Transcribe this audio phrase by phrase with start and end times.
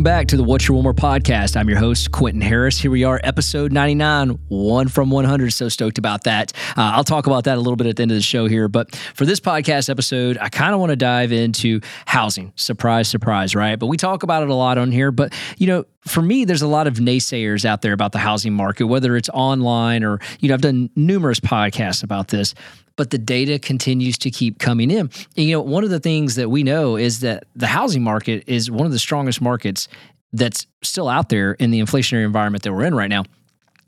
[0.00, 1.58] Welcome back to the What's Your One More podcast.
[1.58, 2.78] I'm your host, Quinton Harris.
[2.78, 5.52] Here we are, episode 99, one from 100.
[5.52, 6.54] So stoked about that.
[6.70, 8.66] Uh, I'll talk about that a little bit at the end of the show here.
[8.66, 12.54] But for this podcast episode, I kind of want to dive into housing.
[12.56, 13.78] Surprise, surprise, right?
[13.78, 15.10] But we talk about it a lot on here.
[15.10, 18.54] But, you know, for me, there's a lot of naysayers out there about the housing
[18.54, 22.54] market, whether it's online or, you know, I've done numerous podcasts about this
[23.00, 25.08] but the data continues to keep coming in.
[25.34, 28.44] And, you know, one of the things that we know is that the housing market
[28.46, 29.88] is one of the strongest markets
[30.34, 33.24] that's still out there in the inflationary environment that we're in right now.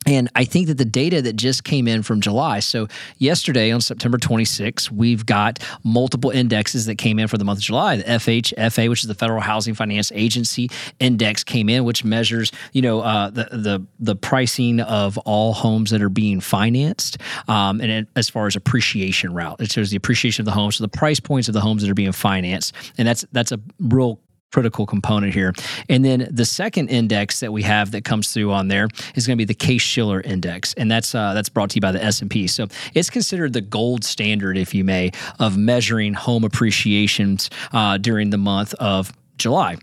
[0.06, 2.88] And I think that the data that just came in from July, so
[3.18, 7.64] yesterday on September 26, we've got multiple indexes that came in for the month of
[7.64, 7.96] July.
[7.96, 12.82] The FHFA, which is the Federal Housing Finance Agency index, came in, which measures, you
[12.82, 17.90] know, uh, the the the pricing of all homes that are being financed, um, and
[17.90, 20.88] it, as far as appreciation route, it shows the appreciation of the homes, so the
[20.88, 24.18] price points of the homes that are being financed, and that's that's a real
[24.52, 25.52] critical component here.
[25.88, 29.36] And then the second index that we have that comes through on there is going
[29.36, 32.46] to be the Case-Shiller index, and that's uh, that's brought to you by the S&P.
[32.46, 38.30] So it's considered the gold standard, if you may, of measuring home appreciations uh, during
[38.30, 39.76] the month of July.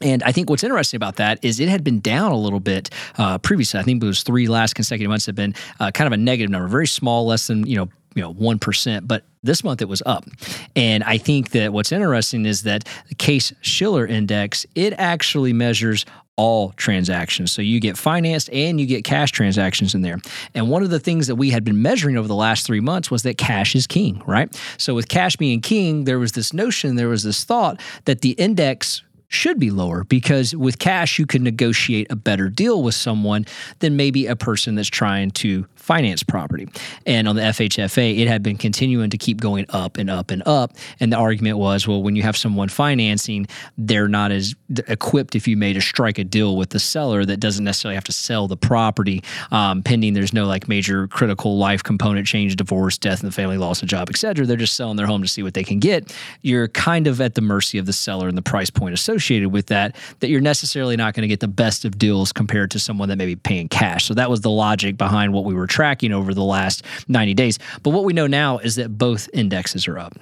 [0.00, 2.90] And I think what's interesting about that is it had been down a little bit
[3.16, 3.80] uh, previously.
[3.80, 6.68] I think those three last consecutive months have been uh, kind of a negative number,
[6.68, 10.24] very small, less than you know you know 1% but this month it was up
[10.74, 16.04] and i think that what's interesting is that the Case-Shiller index it actually measures
[16.38, 17.50] all transactions.
[17.50, 20.18] So you get financed and you get cash transactions in there.
[20.54, 23.10] And one of the things that we had been measuring over the last three months
[23.10, 24.48] was that cash is king, right?
[24.78, 28.30] So with cash being king, there was this notion, there was this thought that the
[28.32, 33.44] index should be lower because with cash you can negotiate a better deal with someone
[33.80, 36.68] than maybe a person that's trying to finance property.
[37.06, 40.42] And on the FHFA, it had been continuing to keep going up and up and
[40.46, 40.72] up.
[40.98, 44.54] And the argument was, well, when you have someone financing, they're not as
[44.86, 48.04] equipped, if you may, to strike a deal with the seller that doesn't necessarily have
[48.04, 52.98] to sell the property um, pending there's no like major critical life component change, divorce,
[52.98, 54.46] death in the family, loss of job, etc.
[54.46, 56.14] They're just selling their home to see what they can get.
[56.42, 59.17] You're kind of at the mercy of the seller and the price point associated
[59.50, 62.78] with that, that you're necessarily not going to get the best of deals compared to
[62.78, 64.04] someone that may be paying cash.
[64.04, 67.58] So that was the logic behind what we were tracking over the last 90 days.
[67.82, 70.14] But what we know now is that both indexes are up.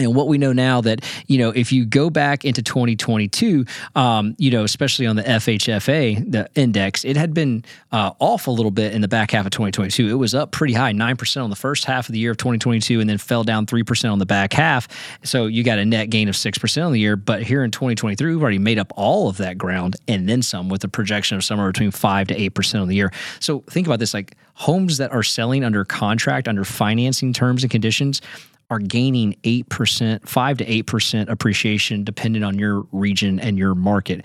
[0.00, 4.34] And what we know now that, you know, if you go back into 2022, um,
[4.38, 8.70] you know, especially on the FHFA, the index, it had been uh, off a little
[8.70, 10.08] bit in the back half of 2022.
[10.08, 13.00] It was up pretty high, 9% on the first half of the year of 2022,
[13.00, 14.88] and then fell down 3% on the back half.
[15.22, 17.16] So you got a net gain of 6% on the year.
[17.16, 20.68] But here in 2023, we've already made up all of that ground and then some
[20.68, 23.12] with a projection of somewhere between 5 to 8% on the year.
[23.40, 27.70] So think about this like homes that are selling under contract, under financing terms and
[27.70, 28.20] conditions,
[28.70, 34.24] are gaining 8%, 5 to 8% appreciation depending on your region and your market.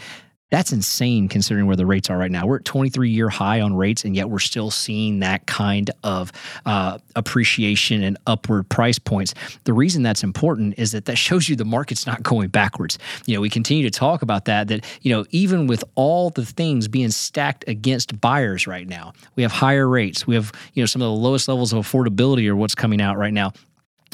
[0.51, 2.45] That's insane considering where the rates are right now.
[2.45, 6.31] We're at 23 year high on rates, and yet we're still seeing that kind of
[6.67, 9.33] uh, appreciation and upward price points.
[9.63, 13.00] The reason that's important is that that shows you the market's not going backwards.
[13.25, 16.45] You know, we continue to talk about that, that, you know, even with all the
[16.45, 20.27] things being stacked against buyers right now, we have higher rates.
[20.27, 23.17] We have, you know, some of the lowest levels of affordability or what's coming out
[23.17, 23.51] right now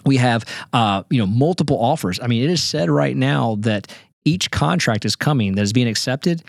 [0.06, 2.20] we have uh, you know multiple offers.
[2.20, 3.88] I mean, it is said right now that
[4.26, 6.44] each contract is coming that is being accepted.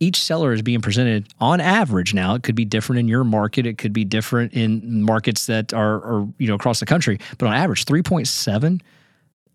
[0.00, 2.34] Each seller is being presented on average now.
[2.34, 3.66] It could be different in your market.
[3.66, 7.20] It could be different in markets that are, are you know across the country.
[7.38, 8.80] But on average, three point seven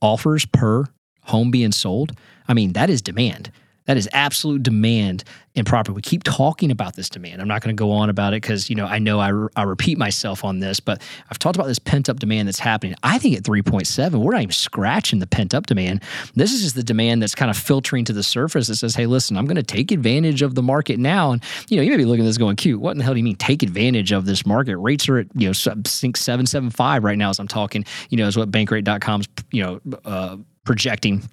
[0.01, 0.85] offers per
[1.23, 2.13] home being sold.
[2.47, 3.51] I mean, that is demand.
[3.87, 5.23] That is absolute demand
[5.55, 5.95] in property.
[5.95, 7.41] We keep talking about this demand.
[7.41, 9.49] I'm not going to go on about it because you know I know I, re-
[9.55, 12.95] I repeat myself on this, but I've talked about this pent up demand that's happening.
[13.01, 16.03] I think at 3.7, we're not even scratching the pent up demand.
[16.35, 19.07] This is just the demand that's kind of filtering to the surface that says, "Hey,
[19.07, 21.97] listen, I'm going to take advantage of the market now." And you know, you may
[21.97, 24.11] be looking at this going, "Cute, what in the hell do you mean take advantage
[24.11, 24.77] of this market?
[24.77, 27.85] Rates are at you know sync seven seven five right now as I'm talking.
[28.09, 31.23] You know, is what Bankrate.com's you know uh, projecting."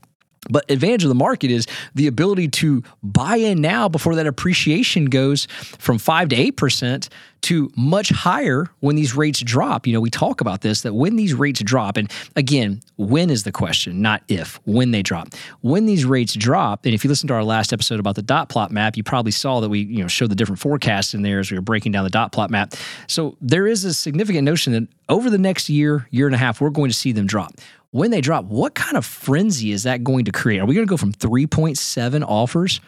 [0.51, 5.07] But advantage of the market is the ability to buy in now before that appreciation
[5.07, 5.47] goes
[5.79, 7.09] from five to eight percent
[7.45, 9.87] to much higher when these rates drop.
[9.87, 13.43] You know, we talk about this that when these rates drop, and again, when is
[13.43, 15.29] the question, not if, when they drop.
[15.61, 18.49] When these rates drop, and if you listen to our last episode about the dot
[18.49, 21.39] plot map, you probably saw that we, you know, showed the different forecasts in there
[21.39, 22.73] as we were breaking down the dot plot map.
[23.09, 26.63] So there is a significant notion that over the next year, year and a half,
[26.63, 27.53] we're going to see them drop
[27.95, 30.59] when they drop, what kind of frenzy is that going to create?
[30.59, 32.81] Are we going to go from 3.7 offers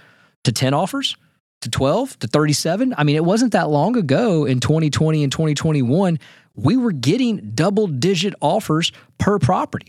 [0.42, 1.16] to 10 offers
[1.60, 2.92] to 12 to 37?
[2.98, 6.18] I mean, it wasn't that long ago in 2020 and 2021,
[6.56, 9.86] we were getting double digit offers per property.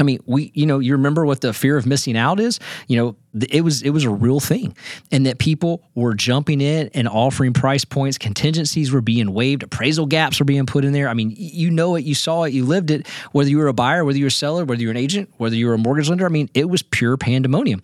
[0.00, 2.58] I mean, we, you know, you remember what the fear of missing out is?
[2.88, 3.16] You know,
[3.50, 4.74] it was it was a real thing,
[5.12, 8.18] and that people were jumping in and offering price points.
[8.18, 9.62] Contingencies were being waived.
[9.62, 11.08] Appraisal gaps were being put in there.
[11.08, 13.06] I mean, you know it, you saw it, you lived it.
[13.32, 15.30] Whether you were a buyer, whether you were a seller, whether you were an agent,
[15.36, 16.24] whether you were a mortgage lender.
[16.24, 17.82] I mean, it was pure pandemonium.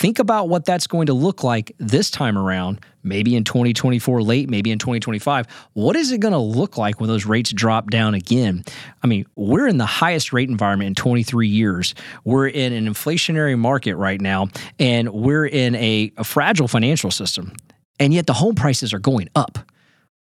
[0.00, 4.48] Think about what that's going to look like this time around, maybe in 2024 late,
[4.48, 5.46] maybe in 2025.
[5.74, 8.64] What is it going to look like when those rates drop down again?
[9.02, 11.94] I mean, we're in the highest rate environment in 23 years.
[12.24, 14.48] We're in an inflationary market right now,
[14.78, 17.52] and we're in a, a fragile financial system.
[17.98, 19.58] And yet the home prices are going up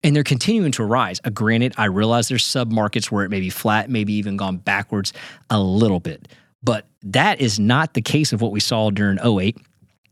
[0.03, 1.21] and they're continuing to rise.
[1.23, 4.57] Uh, granted, I realize there's sub markets where it may be flat, maybe even gone
[4.57, 5.13] backwards
[5.49, 6.27] a little bit.
[6.63, 9.57] But that is not the case of what we saw during 08.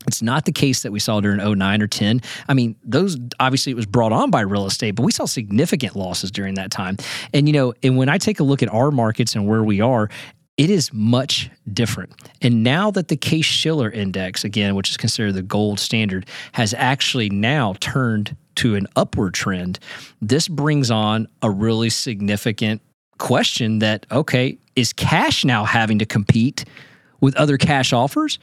[0.08, 2.22] It's not the case that we saw during 09 or 10.
[2.48, 5.96] I mean, those obviously it was brought on by real estate, but we saw significant
[5.96, 6.98] losses during that time.
[7.34, 9.82] And you know, and when I take a look at our markets and where we
[9.82, 10.10] are,
[10.58, 12.14] it is much different.
[12.42, 16.74] And now that the Case Shiller Index, again, which is considered the gold standard, has
[16.74, 19.80] actually now turned to an upward trend,
[20.22, 22.82] this brings on a really significant
[23.20, 26.66] question that, okay, is cash now having to compete
[27.22, 28.40] with other cash offers?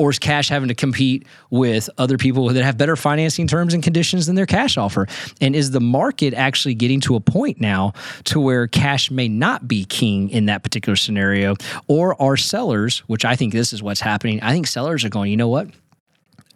[0.00, 3.82] Or is cash having to compete with other people that have better financing terms and
[3.82, 5.08] conditions than their cash offer?
[5.40, 7.94] And is the market actually getting to a point now
[8.26, 11.56] to where cash may not be king in that particular scenario?
[11.88, 15.32] Or are sellers, which I think this is what's happening, I think sellers are going,
[15.32, 15.68] you know what?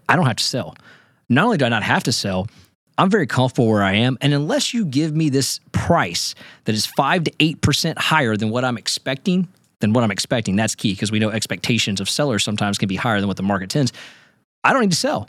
[0.08, 0.76] I don't have to sell.
[1.28, 2.46] Not only do I not have to sell,
[2.98, 4.18] I'm very comfortable where I am.
[4.20, 6.34] And unless you give me this price
[6.64, 9.48] that is five to 8% higher than what I'm expecting,
[9.80, 12.96] than what I'm expecting, that's key because we know expectations of sellers sometimes can be
[12.96, 13.92] higher than what the market tends.
[14.64, 15.28] I don't need to sell.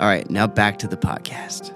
[0.00, 1.72] All right, now back to the podcast.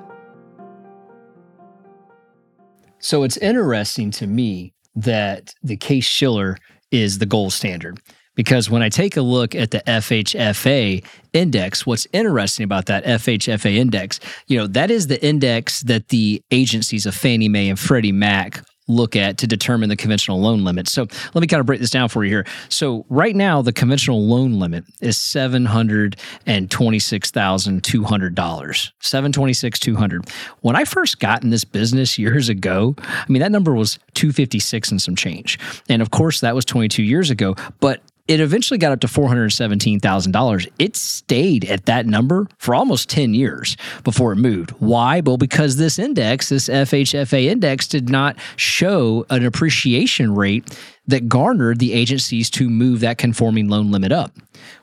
[2.98, 6.56] So it's interesting to me that the Case Shiller
[6.90, 8.00] is the gold standard
[8.34, 13.76] because when I take a look at the FHFA index, what's interesting about that FHFA
[13.76, 14.18] index,
[14.48, 18.64] you know, that is the index that the agencies of Fannie Mae and Freddie Mac
[18.88, 20.88] look at to determine the conventional loan limit.
[20.88, 22.46] So let me kind of break this down for you here.
[22.68, 26.16] So right now, the conventional loan limit is seven hundred
[26.46, 28.92] and twenty-six thousand two hundred dollars.
[29.00, 30.28] Seven twenty-six two hundred.
[30.62, 34.32] When I first got in this business years ago, I mean that number was two
[34.32, 37.54] fifty-six and some change, and of course that was twenty-two years ago.
[37.80, 40.68] But it eventually got up to $417,000.
[40.78, 44.70] It stayed at that number for almost 10 years before it moved.
[44.72, 45.20] Why?
[45.20, 51.78] Well, because this index, this FHFA index, did not show an appreciation rate that garnered
[51.78, 54.36] the agencies to move that conforming loan limit up.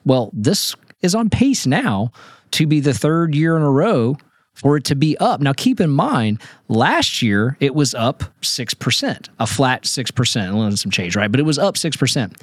[0.04, 2.12] Well, this is on pace now
[2.52, 4.18] to be the third year in a row
[4.56, 5.40] for it to be up.
[5.40, 11.16] Now, keep in mind, last year it was up 6%, a flat 6%, some change,
[11.16, 11.30] right?
[11.30, 12.42] But it was up 6%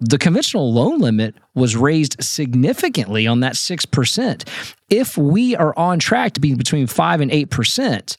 [0.00, 4.48] the conventional loan limit was raised significantly on that 6%.
[4.88, 8.16] If we are on track to be between 5 and 8%,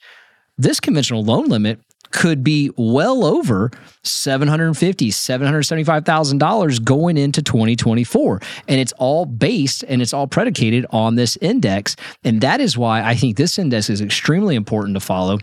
[0.57, 1.79] this conventional loan limit
[2.11, 3.71] could be well over
[4.03, 8.41] $750,000, $775,000 going into 2024.
[8.67, 11.95] And it's all based and it's all predicated on this index.
[12.23, 15.39] And that is why I think this index is extremely important to follow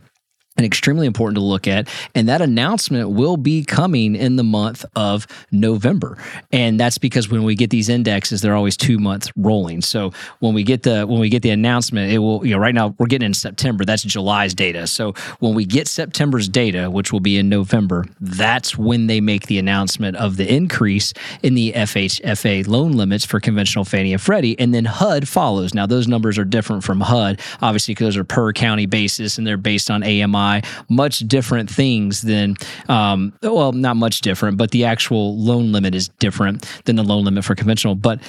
[0.59, 1.89] and extremely important to look at.
[2.15, 6.19] And that announcement will be coming in the month of November.
[6.53, 9.81] And that's because when we get these indexes, they're always two months rolling.
[9.83, 12.75] So when we get the when we get the announcement, it will, you know, right
[12.75, 13.85] now we're getting in September.
[13.85, 14.89] That's July's data.
[14.89, 19.47] So when we get September's data, which will be in November, that's when they make
[19.47, 24.59] the announcement of the increase in the FHFA loan limits for conventional Fannie and Freddie.
[24.59, 25.73] And then HUD follows.
[25.73, 29.47] Now those numbers are different from HUD, obviously, because those are per county basis and
[29.47, 30.48] they're based on AMI
[30.89, 32.57] much different things than,
[32.89, 37.25] um, well, not much different, but the actual loan limit is different than the loan
[37.25, 37.95] limit for conventional.
[37.95, 38.21] But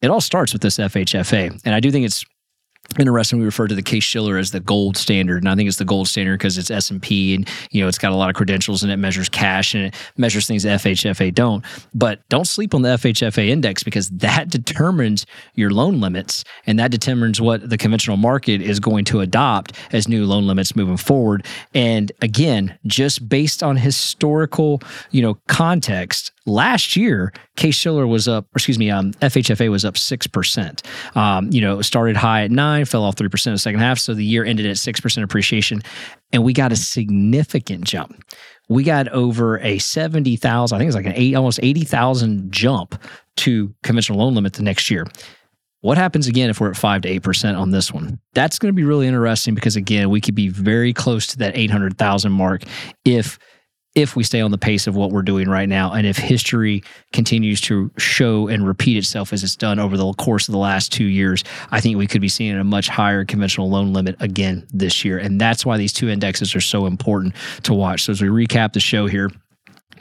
[0.00, 1.60] it all starts with this FHFA.
[1.64, 2.24] And I do think it's
[2.98, 5.84] interesting we refer to the case-shiller as the gold standard and i think it's the
[5.84, 8.90] gold standard because it's s&p and you know it's got a lot of credentials and
[8.90, 11.64] it measures cash and it measures things fhfa don't.
[11.94, 16.90] But don't sleep on the fhfa index because that determines your loan limits and that
[16.90, 21.46] determines what the conventional market is going to adopt as new loan limits moving forward.
[21.74, 24.80] And again just based on historical
[25.10, 29.94] you know context last year, Case Shiller was up, excuse me, um, FHFA was up
[29.94, 31.16] 6%.
[31.16, 33.98] Um, you know, started high at nine, fell off 3% in the second half.
[33.98, 35.82] So the year ended at 6% appreciation.
[36.32, 38.22] And we got a significant jump.
[38.68, 43.00] We got over a 70,000, I think it's like an eight, almost 80,000 jump
[43.38, 45.06] to conventional loan limit the next year.
[45.80, 48.18] What happens again if we're at 5 to 8% on this one?
[48.34, 51.56] That's going to be really interesting because, again, we could be very close to that
[51.56, 52.62] 800,000 mark
[53.04, 53.38] if
[53.98, 56.82] if we stay on the pace of what we're doing right now and if history
[57.12, 60.92] continues to show and repeat itself as it's done over the course of the last
[60.92, 64.66] two years i think we could be seeing a much higher conventional loan limit again
[64.72, 65.18] this year.
[65.18, 68.02] And that's why these two indexes are so important to watch.
[68.04, 69.30] So as we recap the show here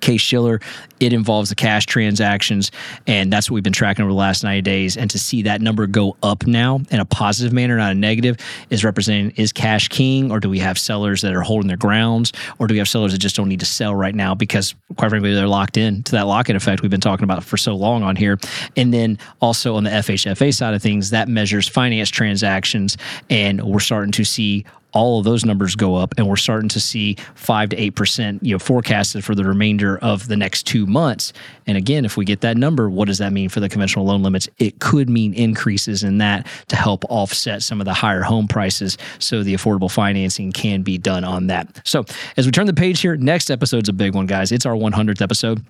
[0.02, 0.60] Case Shiller,
[1.00, 2.72] it involves the cash transactions,
[3.06, 4.98] and that's what we've been tracking over the last 90 days.
[4.98, 8.38] And to see that number go up now in a positive manner, not a negative,
[8.70, 12.34] is representing is cash king, or do we have sellers that are holding their grounds,
[12.60, 15.10] or do we have sellers that just don't need to sell right now because, quite
[15.10, 17.76] frankly, they're locked in to that lock in effect we've been talking about for so
[17.76, 18.40] long on here.
[18.76, 22.98] And then also on the FHFA side of things, that measures finance transactions,
[23.30, 24.66] and we're starting to see
[24.98, 28.56] all of those numbers go up and we're starting to see 5 to 8% you
[28.56, 31.34] know forecasted for the remainder of the next 2 months.
[31.68, 34.24] And again if we get that number what does that mean for the conventional loan
[34.24, 34.50] limits?
[34.58, 38.98] It could mean increases in that to help offset some of the higher home prices
[39.20, 41.80] so the affordable financing can be done on that.
[41.86, 42.04] So
[42.36, 44.52] as we turn the page here next episode's a big one guys.
[44.52, 45.64] It's our 100th episode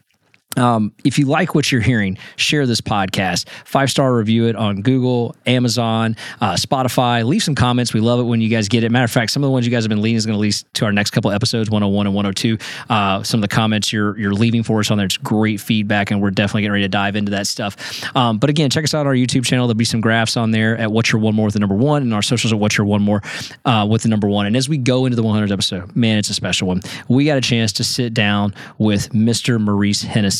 [0.56, 3.48] um, if you like what you're hearing, share this podcast.
[3.66, 7.24] Five star review it on Google, Amazon, uh, Spotify.
[7.24, 7.94] Leave some comments.
[7.94, 8.92] We love it when you guys get it.
[8.92, 10.40] Matter of fact, some of the ones you guys have been leaving is going to
[10.40, 12.58] lead to our next couple episodes, 101 and 102.
[12.90, 16.12] Uh, some of the comments you're you're leaving for us on there, it's great feedback,
[16.12, 18.16] and we're definitely getting ready to dive into that stuff.
[18.16, 19.68] Um, but again, check us out on our YouTube channel.
[19.68, 22.02] There'll be some graphs on there at What's Your One More with the number one,
[22.02, 23.22] and our socials at What's Your One More
[23.66, 24.48] uh, with the number one.
[24.48, 26.82] And as we go into the 100th episode, man, it's a special one.
[27.08, 29.60] We got a chance to sit down with Mr.
[29.60, 30.37] Maurice Hennessy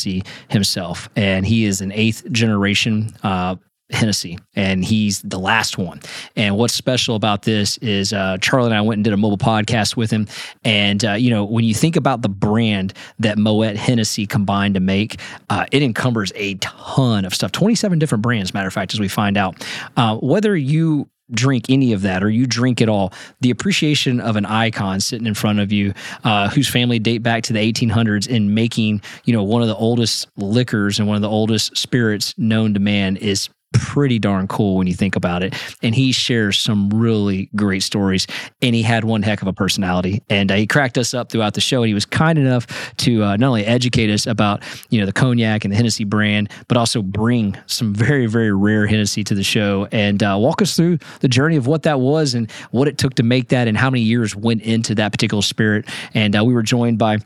[0.48, 3.56] himself, and he is an eighth generation uh,
[3.90, 6.00] Hennessy, and he's the last one.
[6.36, 9.38] And what's special about this is uh, Charlie and I went and did a mobile
[9.38, 10.26] podcast with him.
[10.62, 14.80] And, uh, you know, when you think about the brand that Moet Hennessy combined to
[14.80, 19.00] make, uh, it encumbers a ton of stuff 27 different brands, matter of fact, as
[19.00, 19.66] we find out.
[19.96, 24.36] Uh, whether you drink any of that or you drink it all, the appreciation of
[24.36, 25.92] an icon sitting in front of you,
[26.24, 29.76] uh, whose family date back to the 1800s in making, you know, one of the
[29.76, 34.76] oldest liquors and one of the oldest spirits known to man is pretty darn cool
[34.76, 35.54] when you think about it.
[35.82, 38.26] And he shares some really great stories.
[38.62, 40.22] And he had one heck of a personality.
[40.28, 41.82] And uh, he cracked us up throughout the show.
[41.82, 42.66] And he was kind enough
[42.98, 46.50] to uh, not only educate us about you know the cognac and the Hennessy brand,
[46.68, 50.76] but also bring some very very rare Hennessy to the show and uh, walk us
[50.76, 53.76] through the journey of what that was and what it took to make that and
[53.76, 55.86] how many years went into that particular spirit.
[56.14, 57.18] And uh, we were joined by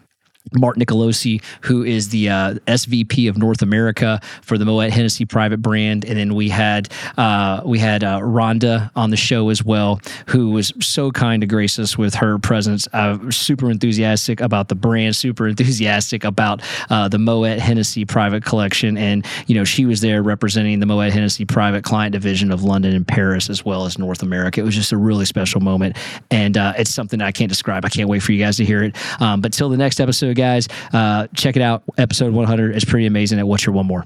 [0.54, 5.62] Mark Nicolosi, who is the uh, SVP of North America for the Moet Hennessy private
[5.62, 10.00] brand, and then we had uh, we had uh, Rhonda on the show as well,
[10.26, 12.88] who was so kind to grace us with her presence.
[13.30, 19.24] Super enthusiastic about the brand, super enthusiastic about uh, the Moet Hennessy private collection, and
[19.46, 23.06] you know she was there representing the Moet Hennessy private client division of London and
[23.06, 24.60] Paris as well as North America.
[24.60, 25.96] It was just a really special moment,
[26.30, 27.84] and uh, it's something I can't describe.
[27.84, 28.96] I can't wait for you guys to hear it.
[29.20, 30.68] Um, but till the next episode guys.
[30.92, 31.82] Uh, check it out.
[31.98, 34.04] Episode 100 is pretty amazing at What's Your One More.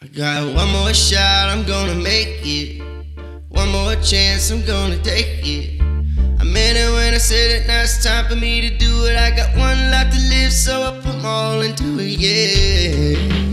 [0.00, 2.82] I got one more shot, I'm gonna make it.
[3.50, 5.80] One more chance, I'm gonna take it.
[5.80, 9.16] I meant it when I said it, now it's time for me to do it.
[9.16, 13.51] I got one life to live, so I put my all into it, yeah.